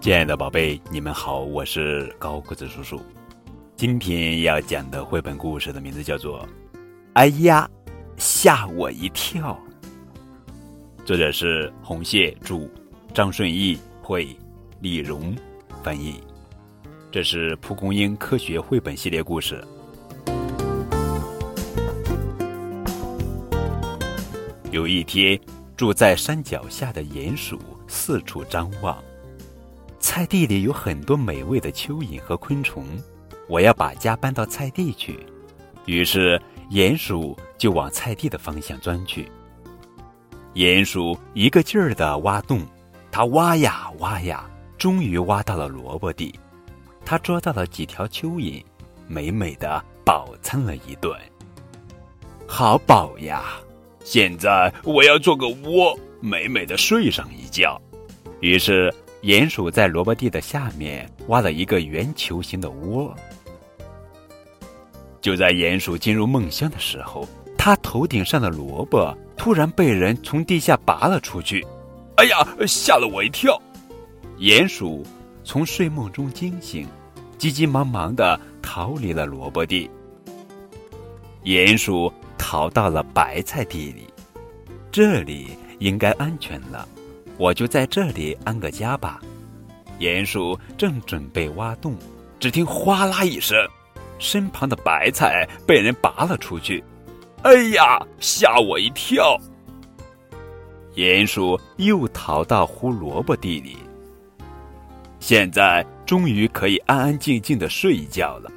[0.00, 3.02] 亲爱的宝贝，你们好，我是高个子叔叔。
[3.74, 6.40] 今天要讲的绘本故事的名字叫做
[7.14, 7.68] 《哎呀，
[8.16, 9.60] 吓我一跳》。
[11.04, 12.60] 作者是红蟹著，
[13.12, 14.28] 张顺义绘，
[14.80, 15.34] 李荣
[15.82, 16.20] 翻译。
[17.10, 19.62] 这是蒲公英科学绘本系列故事。
[24.70, 25.38] 有一天，
[25.76, 27.58] 住在山脚下的鼹鼠
[27.88, 28.96] 四处张望。
[30.00, 32.84] 菜地里有很多美味的蚯蚓和昆虫，
[33.48, 35.26] 我要把家搬到菜地去。
[35.86, 36.40] 于是，
[36.70, 39.30] 鼹鼠就往菜地的方向钻去。
[40.54, 42.64] 鼹鼠一个劲儿的挖洞，
[43.10, 44.48] 它挖呀挖呀，
[44.78, 46.38] 终于挖到了萝卜地。
[47.04, 48.62] 它捉到了几条蚯蚓，
[49.06, 51.12] 美美的饱餐了一顿。
[52.46, 53.44] 好饱呀！
[54.04, 57.80] 现在我要做个窝，美美的睡上一觉。
[58.40, 58.94] 于是。
[59.22, 63.14] 鼹鼠在萝卜地的下面挖了一个圆球形的窝。
[65.20, 71.66] 就在鼹鼠进入梦乡的时候，它头顶上的萝卜突然被人从地下拔了出去。
[72.16, 73.60] 哎呀，吓了我一跳！
[74.38, 75.04] 鼹鼠
[75.42, 76.86] 从睡梦中惊醒，
[77.36, 79.90] 急急忙忙的逃离了萝卜地。
[81.42, 84.06] 鼹鼠逃到了白菜地里，
[84.92, 85.48] 这里
[85.80, 86.88] 应该安全了。
[87.38, 89.20] 我就在这里安个家吧。
[90.00, 91.96] 鼹鼠正准备挖洞，
[92.38, 93.56] 只听哗啦一声，
[94.18, 96.84] 身旁的白菜被人拔了出去。
[97.42, 99.40] 哎呀，吓我一跳！
[100.94, 103.76] 鼹鼠又逃到胡萝卜地里。
[105.20, 108.50] 现在终于可以安安静静的睡一觉了。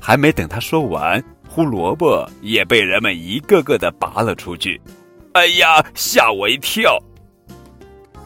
[0.00, 4.80] 还没等他说完，胡萝卜也被人们一个个的拔了出去。
[5.32, 6.98] 哎呀，吓我一跳！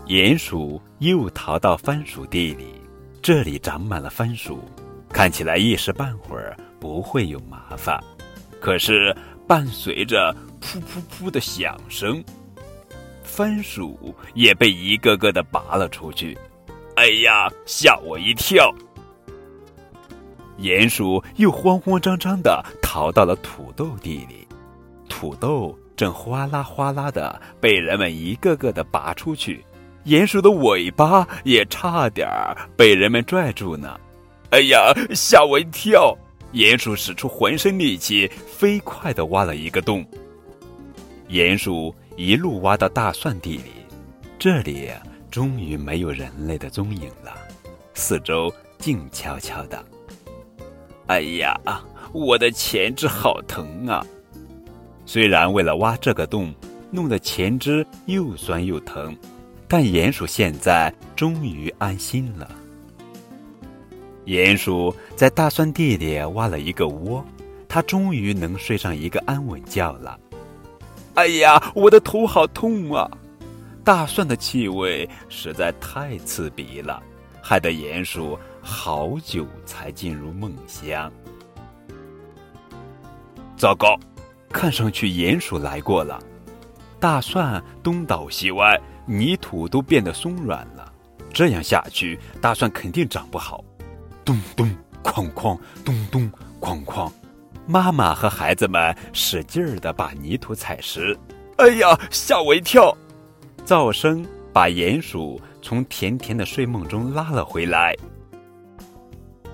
[0.07, 2.75] 鼹鼠又逃到番薯地里，
[3.23, 4.59] 这里长满了番薯，
[5.09, 8.03] 看起来一时半会儿不会有麻烦。
[8.61, 12.23] 可是伴随着噗噗噗的响声，
[13.23, 16.37] 番薯也被一个个的拔了出去。
[16.97, 18.75] 哎呀，吓我一跳！
[20.59, 24.47] 鼹鼠又慌慌张张的逃到了土豆地里，
[25.09, 29.65] 土豆正哗啦哗啦的被人们一个个的拔出去。
[30.05, 33.99] 鼹鼠的尾巴也差点儿被人们拽住呢！
[34.51, 36.17] 哎呀，吓我一跳！
[36.53, 40.05] 鼹鼠使出浑身力气，飞快地挖了一个洞。
[41.29, 43.71] 鼹鼠一路挖到大蒜地里，
[44.39, 44.91] 这里
[45.31, 47.33] 终于没有人类的踪影了，
[47.95, 49.83] 四周静悄悄的。
[51.07, 51.59] 哎呀，
[52.13, 54.05] 我的前肢好疼啊！
[55.07, 56.53] 虽然为了挖这个洞，
[56.91, 59.17] 弄得前肢又酸又疼。
[59.73, 62.47] 但鼹鼠现在终于安心了。
[64.27, 67.25] 鼹鼠在大蒜地里挖了一个窝，
[67.67, 70.21] 它终于能睡上一个安稳觉了。
[71.15, 73.11] 哎呀，我的头好痛啊！
[73.83, 77.03] 大蒜的气味实在太刺鼻了，
[77.41, 81.11] 害得鼹鼠好久才进入梦乡。
[83.57, 83.99] 糟糕，
[84.51, 86.23] 看上去鼹鼠来过了。
[87.01, 88.79] 大蒜东倒西歪。
[89.07, 90.93] 泥土都变得松软了，
[91.33, 93.65] 这样下去，大蒜肯定长不好。
[94.25, 94.71] 咚咚
[95.03, 96.31] 哐哐，咚咚
[96.61, 97.11] 哐哐，
[97.67, 101.17] 妈妈和孩子们使劲儿的把泥土踩实。
[101.59, 102.97] 哎呀，吓我一跳！
[103.65, 107.95] 噪声把鼹鼠从甜甜的睡梦中拉了回来。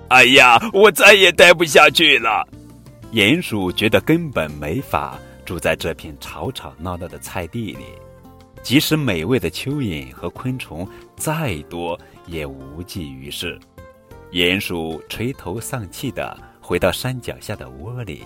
[0.09, 2.47] 哎呀，我再也待不下去了！
[3.11, 7.85] 鼹鼠觉得根本没法住在这片吵吵闹闹的菜地里。
[8.61, 13.59] 即使美味的蚯蚓和昆虫再多，也无济于事。
[14.31, 18.23] 鼹鼠垂头丧气地回到山脚下的窝里，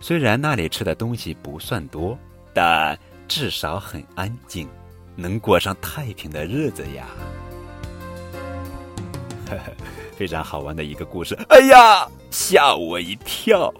[0.00, 2.18] 虽然那里吃的东西不算多，
[2.52, 2.98] 但
[3.28, 4.68] 至少很安静，
[5.14, 7.06] 能过上太平的日子呀。
[9.48, 9.72] 呵呵，
[10.16, 11.36] 非常好玩的一个故事。
[11.48, 13.72] 哎呀，吓我一跳！